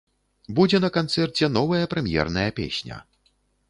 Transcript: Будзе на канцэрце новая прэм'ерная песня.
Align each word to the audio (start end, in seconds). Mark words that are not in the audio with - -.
Будзе 0.59 0.79
на 0.85 0.89
канцэрце 0.97 1.51
новая 1.59 1.85
прэм'ерная 1.95 2.49
песня. 2.63 3.03